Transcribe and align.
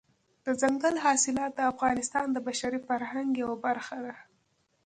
دځنګل 0.45 0.95
حاصلات 1.03 1.51
د 1.55 1.61
افغانستان 1.71 2.27
د 2.31 2.37
بشري 2.47 2.79
فرهنګ 2.87 3.29
یوه 3.41 3.55
برخه 3.65 3.97
ده. 4.05 4.15